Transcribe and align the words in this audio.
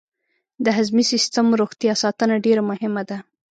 د 0.63 0.65
هضمي 0.77 1.03
سیستم 1.11 1.45
روغتیا 1.61 1.93
ساتنه 2.03 2.35
ډېره 2.45 2.61
مهمه 2.69 3.03
ده. 3.09 3.17